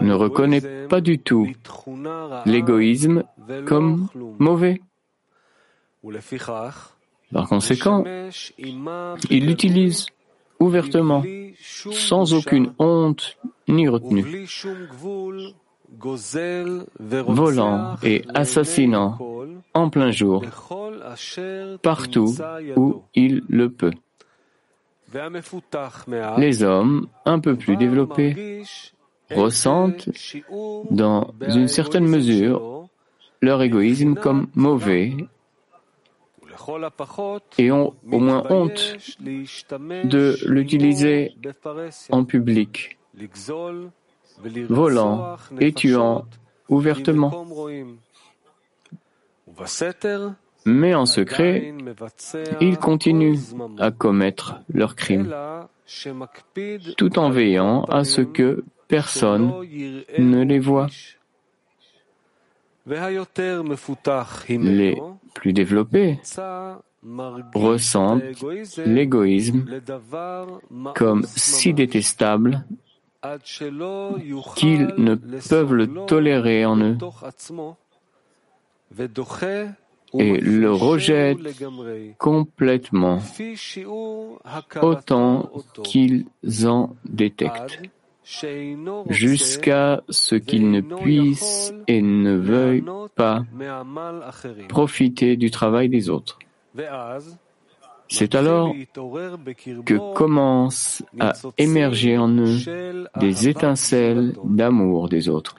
ne 0.00 0.12
reconnaît 0.12 0.86
pas 0.88 1.00
du 1.00 1.18
tout 1.18 1.48
l'égoïsme 2.46 3.24
comme 3.66 4.08
mauvais. 4.38 4.80
Par 7.32 7.48
conséquent, 7.48 8.04
il 8.58 9.46
l'utilise 9.46 10.06
ouvertement, 10.58 11.24
sans 11.58 12.34
aucune 12.34 12.72
honte 12.78 13.38
ni 13.68 13.88
retenue, 13.88 14.46
volant 16.98 17.96
et 18.02 18.24
assassinant 18.34 19.18
en 19.74 19.90
plein 19.90 20.10
jour, 20.10 20.44
partout 21.82 22.34
où 22.76 23.02
il 23.14 23.42
le 23.48 23.70
peut. 23.70 23.92
Les 26.38 26.62
hommes 26.62 27.08
un 27.24 27.40
peu 27.40 27.56
plus 27.56 27.76
développés 27.76 28.62
ressentent, 29.30 30.08
dans 30.90 31.34
une 31.40 31.68
certaine 31.68 32.06
mesure, 32.06 32.88
leur 33.40 33.62
égoïsme 33.62 34.14
comme 34.14 34.48
mauvais 34.54 35.14
et 37.58 37.72
ont 37.72 37.94
au 38.10 38.18
moins 38.18 38.44
honte 38.50 38.96
de 39.20 40.36
l'utiliser 40.46 41.34
en 42.10 42.24
public, 42.24 42.98
volant 44.68 45.36
et 45.60 45.72
tuant 45.72 46.24
ouvertement. 46.68 47.46
Mais 50.66 50.94
en 50.94 51.06
secret, 51.06 51.74
ils 52.60 52.78
continuent 52.78 53.38
à 53.78 53.90
commettre 53.90 54.60
leurs 54.72 54.94
crimes, 54.94 55.34
tout 56.96 57.18
en 57.18 57.30
veillant 57.30 57.84
à 57.84 58.04
ce 58.04 58.20
que 58.20 58.64
personne 58.88 59.52
ne 60.18 60.44
les 60.44 60.58
voit. 60.58 60.88
Les 64.48 65.00
plus 65.34 65.52
développés 65.52 66.18
ressentent 67.54 68.22
l'égoïsme 68.84 69.64
comme 70.94 71.22
si 71.24 71.72
détestable 71.72 72.64
qu'ils 74.56 74.94
ne 74.98 75.14
peuvent 75.48 75.74
le 75.74 76.06
tolérer 76.06 76.64
en 76.64 76.78
eux. 76.78 76.96
et 80.18 80.40
le 80.40 80.72
rejettent 80.72 81.38
complètement 82.18 83.20
autant 84.82 85.50
qu'ils 85.84 86.26
en 86.64 86.96
détectent 87.04 87.80
jusqu'à 89.08 90.02
ce 90.08 90.34
qu'ils 90.34 90.70
ne 90.70 90.80
puissent 90.80 91.72
et 91.86 92.02
ne 92.02 92.36
veuillent 92.36 92.84
pas 93.14 93.44
profiter 94.68 95.36
du 95.36 95.50
travail 95.50 95.88
des 95.88 96.08
autres. 96.08 96.38
C'est 98.10 98.34
alors 98.34 98.74
que 99.86 100.14
commencent 100.14 101.02
à 101.20 101.32
émerger 101.56 102.18
en 102.18 102.28
eux 102.28 102.58
des 103.20 103.48
étincelles 103.48 104.34
d'amour 104.44 105.08
des 105.08 105.28
autres, 105.28 105.54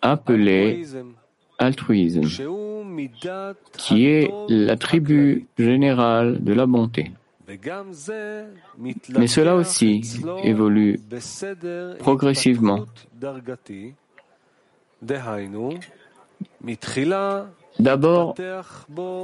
appelées 0.00 0.84
altruisme, 1.58 2.22
qui 3.76 4.06
est 4.06 4.30
l'attribut 4.48 5.46
général 5.58 6.42
de 6.42 6.52
la 6.54 6.66
bonté. 6.66 7.12
Mais 9.10 9.26
cela 9.26 9.54
aussi 9.56 10.00
évolue 10.42 10.98
progressivement. 11.98 12.86
D'abord 17.78 18.34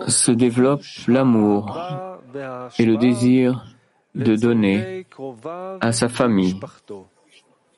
se 0.08 0.30
développe 0.32 0.82
l'amour 1.06 1.78
et 2.78 2.84
le 2.84 2.96
désir 2.96 3.64
de 4.14 4.36
donner 4.36 5.06
à 5.80 5.92
sa 5.92 6.08
famille 6.08 6.58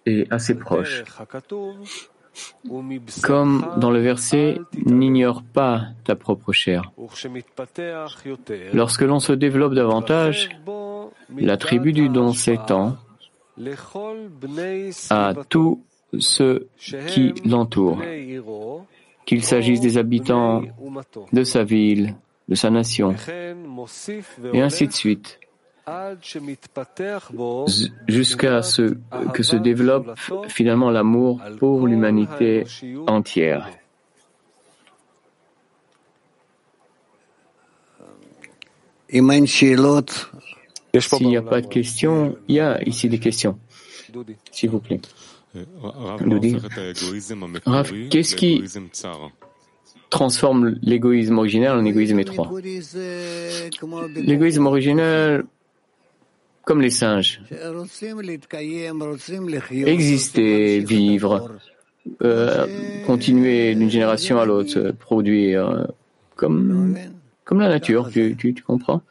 et 0.07 0.27
à 0.31 0.39
ses 0.39 0.59
proches. 0.59 1.05
Comme 3.23 3.67
dans 3.77 3.91
le 3.91 4.01
verset, 4.01 4.59
n'ignore 4.87 5.43
pas 5.43 5.83
ta 6.05 6.17
propre 6.17 6.53
chair. 6.53 6.91
Lorsque 8.73 9.03
l'on 9.03 9.21
se 9.21 9.33
développe 9.35 9.75
davantage, 9.75 10.49
la 11.37 11.57
tribu 11.59 11.93
du 11.93 12.09
don 12.09 12.33
s'étend 12.33 12.97
à 15.11 15.35
tous 15.49 15.85
ceux 16.19 16.69
qui 17.09 17.35
l'entourent, 17.45 18.01
qu'il 19.25 19.45
s'agisse 19.45 19.81
des 19.81 19.99
habitants 19.99 20.63
de 21.33 21.45
sa 21.45 21.65
ville, 21.65 22.15
de 22.49 22.55
sa 22.55 22.71
nation, 22.71 23.15
et 24.53 24.61
ainsi 24.61 24.87
de 24.87 24.93
suite 24.93 25.39
jusqu'à 28.07 28.63
ce 28.63 28.97
que 29.33 29.43
se 29.43 29.57
développe 29.57 30.17
finalement 30.49 30.91
l'amour 30.91 31.41
pour 31.59 31.87
l'humanité 31.87 32.65
entière. 33.07 33.69
S'il 40.99 41.27
n'y 41.27 41.37
a 41.37 41.43
pas 41.43 41.61
de 41.61 41.67
questions, 41.67 42.37
il 42.49 42.57
y 42.57 42.61
a 42.61 42.83
ici 42.83 43.09
des 43.09 43.19
questions. 43.19 43.59
S'il 44.51 44.71
vous 44.71 44.81
plaît. 44.81 45.01
Qu'est-ce 48.11 48.37
qui 48.37 48.63
transforme 50.11 50.77
l'égoïsme 50.83 51.39
originel 51.39 51.73
en 51.73 51.85
égoïsme 51.85 52.19
étroit? 52.21 52.51
L'égoïsme 54.15 54.67
originel 54.67 55.45
comme 56.65 56.81
les 56.81 56.91
singes. 56.91 57.41
Exister, 59.87 60.81
vivre, 60.81 61.51
euh, 62.23 62.67
continuer 63.07 63.75
d'une 63.75 63.91
génération 63.91 64.39
à 64.39 64.45
l'autre, 64.45 64.93
produire, 64.99 65.89
comme, 66.37 66.97
comme 67.45 67.61
la 67.61 67.69
nature, 67.69 68.11
tu, 68.11 68.37
tu, 68.37 68.55
tu 68.55 68.63
comprends? 68.63 69.03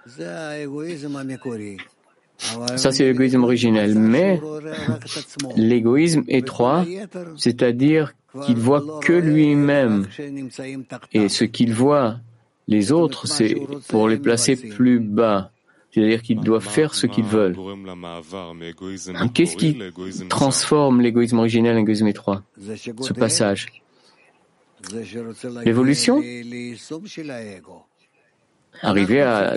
Ça, 2.76 2.92
c'est 2.92 3.06
l'égoïsme 3.06 3.44
originel. 3.44 3.98
Mais 3.98 4.42
l'égoïsme 5.56 6.24
étroit, 6.28 6.86
c'est-à-dire 7.38 8.14
qu'il 8.46 8.58
voit 8.58 9.00
que 9.02 9.14
lui-même. 9.14 10.08
Et 11.14 11.30
ce 11.30 11.44
qu'il 11.44 11.74
voit, 11.74 12.18
les 12.68 12.92
autres, 12.92 13.28
c'est 13.28 13.56
pour 13.90 14.08
les 14.08 14.18
placer 14.18 14.56
plus 14.56 15.00
bas. 15.00 15.52
C'est-à-dire 15.94 16.22
qu'ils 16.22 16.40
doivent 16.40 16.68
faire 16.68 16.96
ce 16.96 17.06
qu'ils 17.06 17.26
veulent. 17.26 17.58
Qu'est-ce 19.34 19.58
qui 19.58 19.78
transforme 20.30 21.02
l'égoïsme 21.02 21.40
originel 21.40 21.76
en 21.76 21.80
égoïsme 21.80 22.08
étroit? 22.08 22.44
Ce 22.66 23.14
passage. 23.14 23.68
L'évolution? 25.66 26.22
Arriver 28.82 29.22
à 29.22 29.56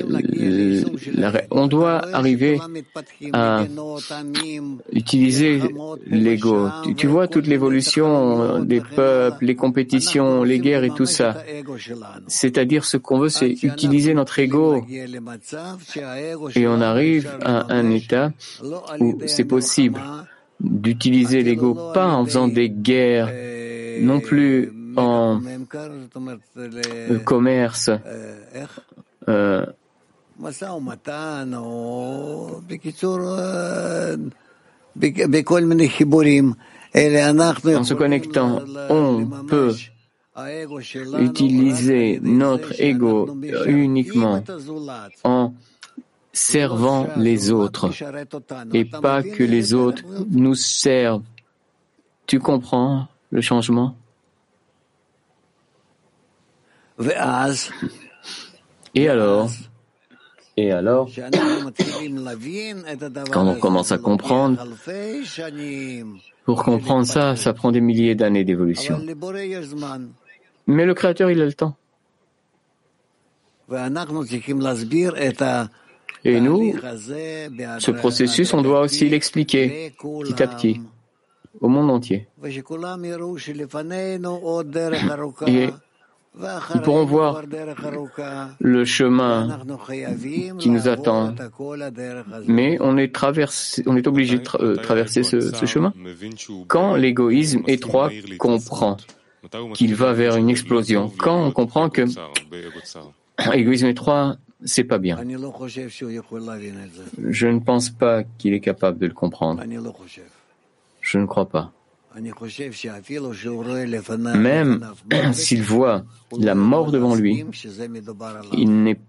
on 1.51 1.67
doit 1.67 2.05
arriver 2.15 2.59
à 3.33 3.65
utiliser 4.93 5.61
l'ego. 6.07 6.69
Tu, 6.97 7.07
vois 7.07 7.29
toute 7.29 7.47
l'évolution 7.47 8.63
des 8.65 8.81
peuples, 8.81 9.45
les 9.45 9.55
compétitions, 9.55 10.43
les 10.43 10.59
guerres 10.59 10.85
et 10.85 10.91
tout 10.91 11.07
ça. 11.07 11.37
C'est-à-dire 12.27 12.85
ce 12.85 12.97
qu'on 12.97 13.19
veut, 13.19 13.29
c'est 13.29 13.51
utiliser 13.63 14.15
notre 14.15 14.39
ego. 14.39 14.85
Et 16.55 16.67
on 16.67 16.81
arrive 16.81 17.31
à 17.43 17.73
un 17.73 17.91
état 17.91 18.33
où 19.01 19.19
c'est 19.27 19.45
possible 19.45 20.01
d'utiliser 20.61 21.43
l'ego 21.43 21.75
pas 21.93 22.07
en 22.07 22.25
faisant 22.25 22.49
des 22.49 22.71
guerres, 22.71 23.31
non 24.01 24.21
plus 24.21 24.73
en 24.97 25.41
commerce, 27.25 27.91
euh, 29.29 29.67
en 37.77 37.85
se 37.85 37.95
connectant, 37.95 38.63
on 38.91 39.27
peut 39.49 39.75
utiliser 41.19 42.21
notre 42.23 42.81
ego 42.81 43.37
uniquement 43.67 44.43
en 45.23 45.55
servant 46.33 47.09
les 47.17 47.51
autres 47.51 47.91
et 48.73 48.85
pas 48.85 49.23
que 49.23 49.45
les 49.45 49.75
autres 49.75 50.03
nous 50.31 50.55
servent. 50.55 51.23
Tu 52.27 52.39
comprends 52.41 53.07
le 53.31 53.41
changement? 53.41 53.97
Et 58.95 59.09
alors 59.09 59.51
Et 60.57 60.71
alors 60.71 61.11
Quand 63.31 63.47
on 63.47 63.59
commence 63.59 63.93
à 63.93 63.99
comprendre, 63.99 64.65
pour 66.45 66.63
comprendre 66.63 67.07
ça, 67.07 67.37
ça 67.37 67.53
prend 67.53 67.73
des 67.73 67.81
milliers 67.81 68.15
d'années 68.15 68.45
d'évolution. 68.45 69.01
Mais 70.67 70.87
le 70.87 70.95
Créateur, 70.95 71.31
il 71.31 71.43
a 71.43 71.45
le 71.45 71.53
temps. 71.53 71.77
Et 76.25 76.41
nous, 76.41 76.75
ce 77.79 77.91
processus, 77.91 78.55
on 78.55 78.63
doit 78.63 78.81
aussi 78.81 79.09
l'expliquer 79.09 79.93
petit 79.99 80.43
à 80.43 80.47
petit 80.47 80.81
au 81.61 81.69
monde 81.69 81.91
entier. 81.91 82.29
Et 85.47 85.71
ils 86.75 86.81
pourront 86.83 87.05
voir 87.05 87.43
le 88.61 88.85
chemin 88.85 89.61
qui 90.59 90.71
nous 90.71 90.89
attend. 90.89 91.35
Mais 92.47 92.77
on 92.81 92.97
est, 92.97 93.15
traversé, 93.15 93.83
on 93.87 93.97
est 93.97 94.07
obligé 94.07 94.39
de 94.39 94.49
euh, 94.61 94.77
traverser 94.77 95.23
ce, 95.23 95.41
ce 95.41 95.67
chemin. 95.67 95.93
Quand 96.67 96.97
l'égoïsme 96.97 97.63
étroit 97.67 98.11
comprend 98.39 98.97
qu'il 99.75 99.95
va 99.95 100.13
vers 100.13 100.37
une 100.37 100.51
explosion, 100.51 101.13
quand 101.19 101.45
on 101.45 101.51
comprend 101.51 101.89
que 101.89 102.03
l'égoïsme 103.55 103.87
étroit, 103.87 104.37
c'est 104.65 104.85
pas 104.85 104.99
bien. 104.99 105.19
Je 107.29 107.47
ne 107.47 107.61
pense 107.61 107.91
pas 107.91 108.25
qu'il 108.39 108.55
est 108.55 108.61
capable 108.61 108.99
de 108.99 109.07
le 109.07 109.15
comprendre. 109.15 109.63
Je 111.01 111.19
ne 111.19 111.27
crois 111.27 111.49
pas. 111.49 111.73
Même 114.37 115.33
s'il 115.33 115.63
voit 115.63 116.05
la 116.39 116.55
mort 116.55 116.93
devant 116.93 117.15
lui, 117.15 117.45
il 118.53 118.83
n'est 118.83 119.01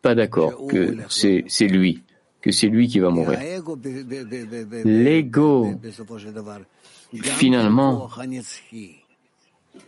pas 0.00 0.14
d'accord 0.14 0.66
que 0.68 0.96
c'est 1.08 1.66
lui, 1.66 2.02
que 2.40 2.52
c'est 2.52 2.68
lui 2.68 2.88
qui 2.88 3.00
va 3.00 3.10
mourir. 3.10 3.38
L'ego, 4.84 5.74
finalement, 7.20 8.08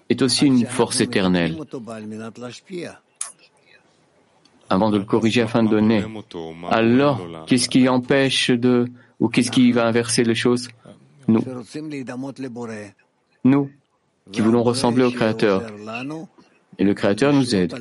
est 0.09 0.23
aussi 0.23 0.47
une 0.47 0.67
force 0.67 1.01
éternelle. 1.01 1.57
Avant 4.71 4.91
de 4.91 4.99
le 4.99 5.05
corriger 5.05 5.43
afin 5.43 5.63
de 5.63 5.69
donner. 5.69 6.05
Alors, 6.71 7.45
qu'est-ce 7.47 7.69
qui 7.69 7.89
empêche 7.89 8.51
de, 8.51 8.87
ou 9.21 9.29
qu'est-ce 9.29 9.51
qui 9.51 9.73
va 9.73 9.87
inverser 9.87 10.25
les 10.25 10.35
choses? 10.35 10.69
Nous, 11.29 11.41
nous 13.45 13.71
qui 14.33 14.41
voulons 14.41 14.63
ressembler 14.63 15.05
au 15.05 15.11
Créateur, 15.11 15.63
et 16.79 16.85
le 16.85 16.95
Créateur 16.95 17.33
nous 17.33 17.55
aide 17.55 17.75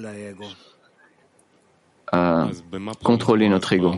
à 2.11 2.47
contrôler 3.03 3.49
notre 3.49 3.73
ego. 3.73 3.91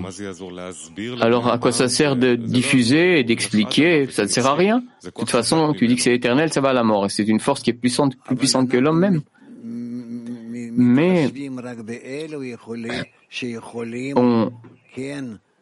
Alors 1.19 1.51
à 1.51 1.57
quoi 1.57 1.73
ça 1.73 1.89
sert 1.89 2.15
de 2.15 2.35
diffuser 2.35 3.19
et 3.19 3.23
d'expliquer 3.25 4.07
Ça 4.09 4.23
ne 4.23 4.27
sert 4.29 4.47
à 4.47 4.55
rien. 4.55 4.83
De 5.03 5.09
toute 5.09 5.29
façon, 5.29 5.73
tu 5.73 5.87
dis 5.87 5.97
que 5.97 6.01
c'est 6.01 6.15
éternel, 6.15 6.51
ça 6.53 6.61
va 6.61 6.69
à 6.69 6.73
la 6.73 6.83
mort. 6.83 7.05
Et 7.05 7.09
c'est 7.09 7.27
une 7.27 7.41
force 7.41 7.61
qui 7.61 7.71
est 7.71 7.73
puissante, 7.73 8.15
plus 8.23 8.37
puissante 8.37 8.69
que 8.69 8.77
l'homme 8.77 8.99
même. 8.99 9.21
Mais 10.77 11.29
on 14.15 14.51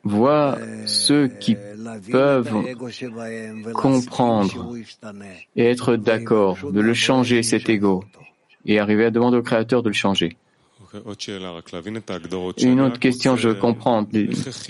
voit 0.04 0.58
ceux 0.86 1.28
qui 1.28 1.56
peuvent 2.12 2.54
comprendre 3.74 4.76
et 5.56 5.66
être 5.66 5.96
d'accord 5.96 6.58
de 6.72 6.82
le 6.82 6.94
changer, 6.94 7.44
cet 7.44 7.70
ego, 7.70 8.04
et 8.66 8.80
arriver 8.80 9.06
à 9.06 9.12
demander 9.12 9.38
au 9.38 9.44
Créateur 9.44 9.84
de 9.84 9.90
le 9.90 9.94
changer. 9.94 10.38
Une 12.62 12.82
autre 12.82 13.00
question, 13.00 13.36
je 13.36 13.50
comprends. 13.50 14.06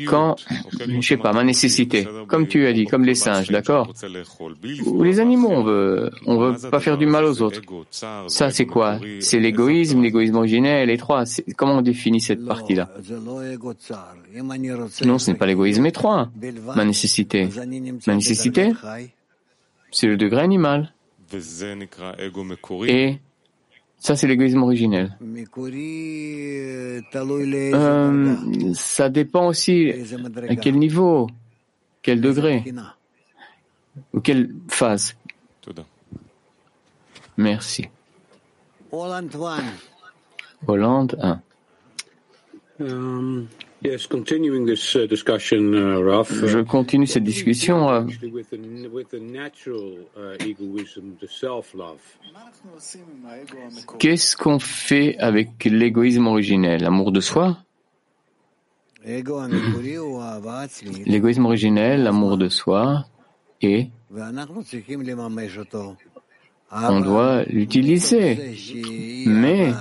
Quand, 0.07 0.35
je 0.87 1.01
sais 1.01 1.17
pas, 1.17 1.33
ma 1.33 1.43
nécessité, 1.43 2.07
comme 2.27 2.47
tu 2.47 2.65
as 2.65 2.73
dit, 2.73 2.85
comme 2.85 3.03
les 3.03 3.15
singes, 3.15 3.49
d'accord? 3.49 3.91
Ou 4.85 5.03
les 5.03 5.19
animaux, 5.19 5.49
on 5.49 5.63
veut, 5.63 6.11
on 6.25 6.37
veut 6.37 6.69
pas 6.69 6.79
faire 6.79 6.97
du 6.97 7.05
mal 7.05 7.25
aux 7.25 7.41
autres. 7.41 7.61
Ça, 8.27 8.51
c'est 8.51 8.65
quoi? 8.65 8.99
C'est 9.19 9.39
l'égoïsme, 9.39 10.01
l'égoïsme 10.01 10.35
originel, 10.35 10.87
les 10.87 10.97
trois. 10.97 11.23
Comment 11.57 11.79
on 11.79 11.81
définit 11.81 12.21
cette 12.21 12.45
partie-là? 12.45 12.89
Non, 15.05 15.19
ce 15.19 15.31
n'est 15.31 15.37
pas 15.37 15.45
l'égoïsme 15.45 15.85
étroit. 15.85 16.29
Ma 16.75 16.85
nécessité. 16.85 17.49
Ma 18.07 18.15
nécessité, 18.15 18.71
c'est 19.91 20.07
le 20.07 20.17
degré 20.17 20.41
animal. 20.41 20.93
Et 22.87 23.17
ça, 24.03 24.17
c'est 24.17 24.27
l'égoïsme 24.27 24.61
originel. 24.61 25.17
Euh, 27.73 28.35
ça 28.73 29.09
dépend 29.09 29.47
aussi 29.47 29.93
à 30.49 30.55
quel 30.57 30.75
niveau, 30.77 31.29
quel 32.01 32.19
degré, 32.19 32.65
ou 34.13 34.19
quelle 34.19 34.53
phase. 34.67 35.15
Merci. 37.37 37.87
Hollande 40.67 41.17
1. 41.21 41.39
Je 43.83 44.07
continue 46.63 47.05
cette 47.05 47.23
discussion. 47.23 48.07
Qu'est-ce 53.99 54.37
qu'on 54.37 54.59
fait 54.59 55.17
avec 55.17 55.65
l'égoïsme 55.65 56.27
originel? 56.27 56.81
L'amour 56.81 57.11
de 57.11 57.19
soi? 57.19 57.57
L'égoïsme 61.05 61.45
originel, 61.45 62.03
l'amour 62.03 62.37
de 62.37 62.47
soi, 62.47 63.05
et 63.61 63.89
on 66.71 67.01
doit 67.01 67.43
l'utiliser. 67.43 68.55
Mais 69.25 69.73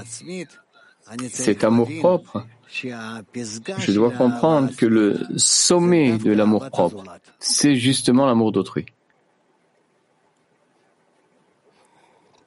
cet 1.28 1.64
amour 1.64 1.88
propre, 2.00 2.46
je 2.70 3.92
dois 3.92 4.10
comprendre 4.10 4.74
que 4.76 4.86
le 4.86 5.18
sommet 5.36 6.18
de 6.18 6.32
l'amour 6.32 6.68
propre, 6.70 7.04
c'est 7.38 7.74
justement 7.74 8.26
l'amour 8.26 8.52
d'autrui. 8.52 8.86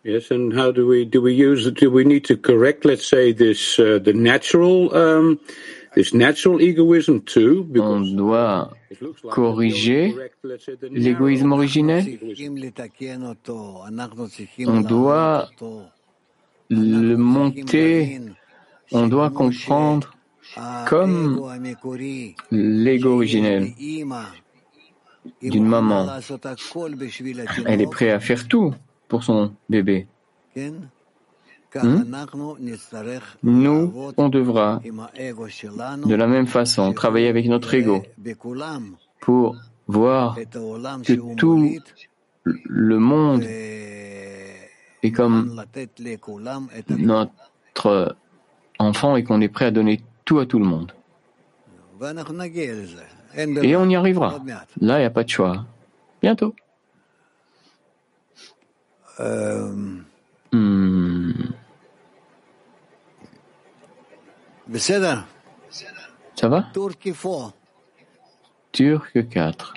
Yes, 0.06 0.30
and 0.30 0.54
how 0.54 0.72
do 0.72 0.86
we 0.86 1.04
do 1.04 1.20
we 1.20 1.34
use 1.34 1.68
do 1.72 1.90
we 1.90 2.06
need 2.06 2.26
to 2.26 2.38
correct, 2.38 2.86
let's 2.86 3.08
say, 3.08 3.34
this 3.34 3.80
uh, 3.80 3.98
the 3.98 4.14
natural 4.14 4.96
um, 4.96 5.40
this 5.96 6.14
natural 6.14 6.62
egoism 6.62 7.22
too? 7.22 7.68
On 7.74 8.02
doit 8.16 8.70
corriger 9.32 10.14
l'égoïsme 10.92 11.52
originel. 11.52 12.20
On 14.68 14.82
doit 14.82 15.50
le 16.70 17.16
monter. 17.16 18.20
On 18.92 19.08
doit 19.08 19.30
comprendre 19.30 20.14
comme 20.88 21.42
l'ego 22.52 23.14
originel 23.14 23.74
d'une 25.42 25.66
maman. 25.66 26.08
Elle 27.66 27.82
est 27.82 27.92
prête 27.92 28.14
à 28.14 28.20
faire 28.20 28.48
tout 28.48 28.74
pour 29.08 29.24
son 29.24 29.54
bébé. 29.70 30.08
Hmm? 30.56 30.86
Nous, 33.44 34.14
on 34.16 34.30
devra 34.30 34.80
de 34.82 36.16
la 36.16 36.28
même 36.28 36.48
façon 36.48 36.94
travailler 36.94 37.28
avec 37.28 37.48
notre 37.48 37.74
ego 37.74 38.04
pour 39.20 39.58
voir 39.88 40.36
que 40.36 41.36
tout 41.36 41.80
le 42.44 43.00
monde 43.00 43.44
est 43.44 45.12
comme 45.12 45.62
notre 46.90 48.16
enfant 48.80 49.16
et 49.16 49.24
qu'on 49.24 49.42
est 49.42 49.50
prêt 49.50 49.66
à 49.66 49.72
donner 49.72 50.02
tout 50.26 50.40
à 50.40 50.46
tout 50.46 50.60
le 50.60 50.66
monde. 50.66 50.92
Et 53.38 53.76
on 53.76 53.90
y 53.90 53.96
arrivera. 53.96 54.40
Là, 54.82 54.98
il 54.98 55.02
n'y 55.02 55.06
a 55.06 55.10
pas 55.10 55.24
de 55.24 55.30
choix. 55.30 55.66
Bientôt. 56.22 56.56
Um, 59.20 60.04
Hmm. 60.56 61.32
Ça 66.36 66.48
va? 66.48 66.64
Turc 68.72 69.28
4. 69.30 69.74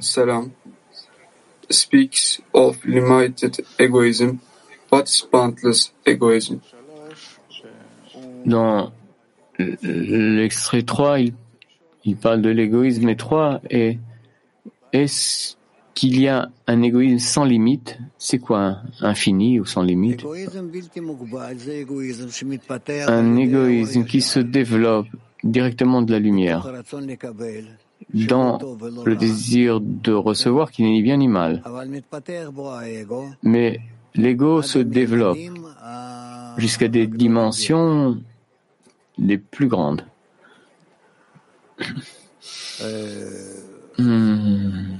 Salam 0.00 0.52
speaks 1.68 2.40
of 2.54 2.84
limited 2.84 3.64
egoism. 3.78 4.38
What's 4.90 5.22
boundless 5.22 5.92
egoism? 6.06 6.60
Dans 8.44 8.92
l'extrait 9.58 10.82
3, 10.82 11.18
il, 11.20 11.34
il 12.04 12.16
parle 12.16 12.42
de 12.42 12.50
l'égoïsme 12.50 13.08
étroit 13.08 13.60
et 13.68 13.98
est-ce 14.92 15.56
qu'il 15.94 16.20
y 16.20 16.28
a 16.28 16.50
un 16.68 16.82
égoïsme 16.82 17.18
sans 17.18 17.44
limite? 17.44 17.98
C'est 18.18 18.38
quoi 18.38 18.76
infini 19.00 19.58
ou 19.58 19.64
sans 19.64 19.82
limite? 19.82 20.24
Un 23.08 23.36
égoïsme 23.36 24.04
qui 24.04 24.20
se 24.20 24.38
développe 24.38 25.08
directement 25.46 26.02
de 26.02 26.12
la 26.12 26.18
lumière 26.18 26.68
dans 28.12 28.58
le 29.04 29.16
désir 29.16 29.80
de 29.80 30.12
recevoir 30.12 30.70
qui 30.70 30.82
n'est 30.82 30.90
ni 30.90 31.02
bien 31.02 31.16
ni 31.16 31.28
mal. 31.28 31.62
Mais 33.42 33.80
l'ego 34.14 34.62
se 34.62 34.78
développe 34.78 35.38
jusqu'à 36.56 36.88
des 36.88 37.06
dimensions 37.06 38.20
les 39.18 39.38
plus 39.38 39.68
grandes. 39.68 40.04
Hmm. 43.98 44.98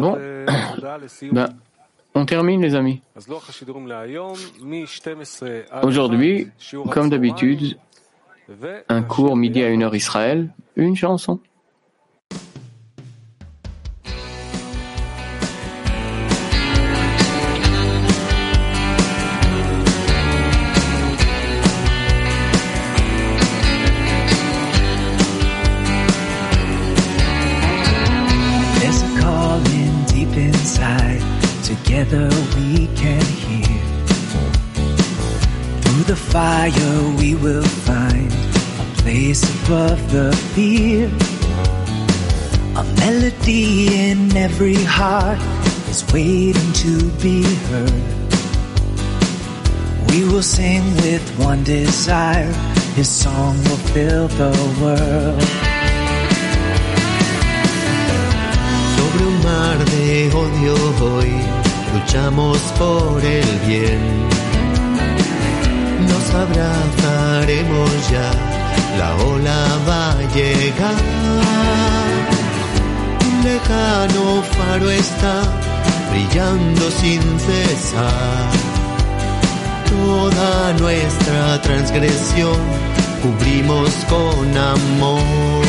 Bon. 0.00 0.18
Ben, 1.32 1.48
on 2.14 2.24
termine 2.24 2.62
les 2.62 2.74
amis. 2.74 3.02
Aujourd'hui, 5.82 6.48
comme 6.90 7.10
d'habitude, 7.10 7.76
un 8.88 9.02
cours 9.02 9.36
midi 9.36 9.62
à 9.62 9.68
une 9.68 9.82
heure 9.82 9.94
Israël, 9.94 10.48
une 10.76 10.96
chanson. 10.96 11.40
Every 44.56 44.84
heart 44.84 45.38
is 45.90 46.02
waiting 46.14 46.72
to 46.72 46.92
be 47.20 47.42
heard. 47.68 48.04
We 50.08 50.24
will 50.24 50.42
sing 50.42 50.82
with 51.04 51.24
one 51.38 51.62
desire. 51.62 52.50
His 52.94 53.06
song 53.06 53.54
will 53.64 53.82
fill 53.92 54.28
the 54.28 54.52
world. 54.80 55.42
Sobre 58.96 59.22
un 59.30 59.36
mar 59.44 59.76
de 59.92 60.30
odio 60.42 60.76
hoy 61.04 61.32
luchamos 61.92 62.58
por 62.78 63.22
el 63.22 63.50
bien. 63.66 64.00
Nos 66.08 66.26
abrazaremos 66.42 67.90
ya, 68.10 68.30
la 69.00 69.10
ola 69.16 69.60
va 69.86 70.12
a 70.12 70.22
llegar. 70.34 72.15
Lejano 73.46 74.42
faro 74.42 74.90
está 74.90 75.42
brillando 76.10 76.90
sin 76.90 77.22
cesar. 77.38 78.50
Toda 79.88 80.72
nuestra 80.80 81.62
transgresión 81.62 82.58
cubrimos 83.22 83.90
con 84.08 84.58
amor. 84.58 85.66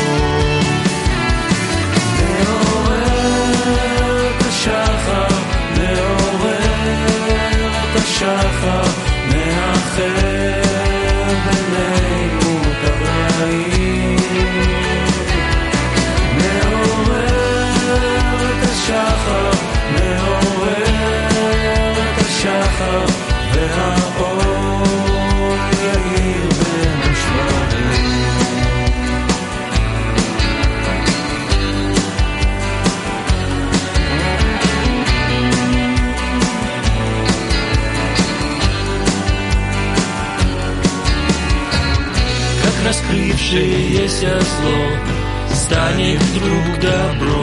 как 42.62 42.86
раскрывшееся 42.86 44.40
зло 44.40 45.08
станет 45.54 46.20
вдруг 46.22 46.80
добро. 46.80 47.37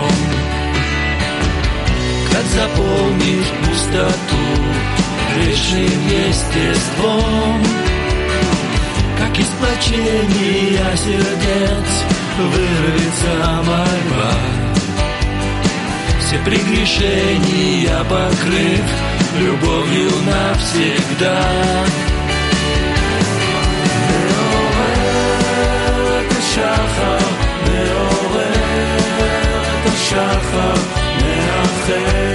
пустоту 3.85 4.37
Грешным 5.35 6.07
естеством 6.07 7.63
Как 9.17 9.39
из 9.39 9.47
плачения 9.59 10.95
сердец 10.95 11.89
Вырвется 12.37 13.63
мольба 13.63 14.33
Все 16.19 16.37
прегрешения 16.39 18.03
покрыв 18.09 18.85
Любовью 19.37 20.11
навсегда. 20.25 21.41
שחר, 26.53 27.17
מעורר 27.65 28.97
את 29.83 29.89
השחר, 29.89 30.73
מאחר 31.21 32.34